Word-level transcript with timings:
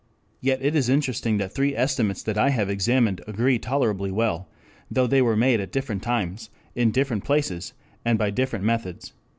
Yet 0.39 0.63
it 0.63 0.75
is 0.75 0.89
interesting 0.89 1.37
that 1.37 1.53
three 1.53 1.75
estimates 1.75 2.23
that 2.23 2.35
I 2.35 2.49
have 2.49 2.71
examined 2.71 3.21
agree 3.27 3.59
tolerably 3.59 4.09
well, 4.09 4.49
though 4.89 5.05
they 5.05 5.21
were 5.21 5.37
made 5.37 5.59
at 5.59 5.71
different 5.71 6.01
times, 6.01 6.49
in 6.75 6.89
different 6.89 7.23
places, 7.23 7.73
and 8.03 8.17
by 8.17 8.31
different 8.31 8.65
methods. 8.65 9.13